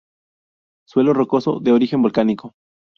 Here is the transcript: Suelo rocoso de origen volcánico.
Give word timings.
Suelo 0.87 1.13
rocoso 1.13 1.59
de 1.59 1.73
origen 1.73 2.01
volcánico. 2.01 2.55